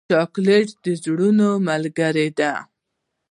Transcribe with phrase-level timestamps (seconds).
[0.09, 2.51] چاکلېټ د زړونو ملګری دی.